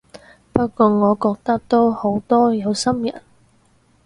[0.51, 3.21] 不過我覺得都好多有心人